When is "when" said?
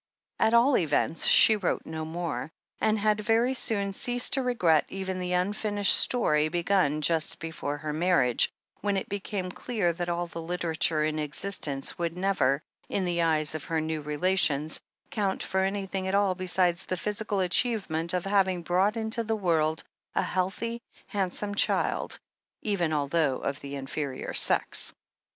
8.79-8.97